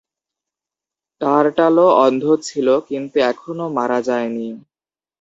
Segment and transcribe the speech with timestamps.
[1.21, 4.47] টারটালো অন্ধ ছিল, কিন্তু এখনো মারা যায়নি।